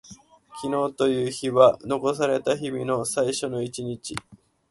[0.63, 4.15] 今日という日は残された日々の最初の一日。